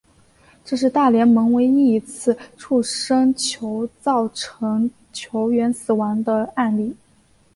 [0.65, 6.95] 这是大联盟唯一一次触身球造成球员死亡的案例。